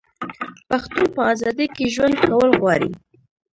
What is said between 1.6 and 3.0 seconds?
کې ژوند کول غواړي.